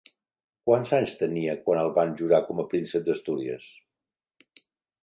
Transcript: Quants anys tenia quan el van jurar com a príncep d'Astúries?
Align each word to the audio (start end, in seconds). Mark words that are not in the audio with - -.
Quants 0.69 0.93
anys 0.99 1.13
tenia 1.19 1.55
quan 1.67 1.83
el 1.83 1.93
van 1.99 2.17
jurar 2.23 2.41
com 2.49 2.63
a 2.65 2.67
príncep 2.73 3.07
d'Astúries? 3.11 3.71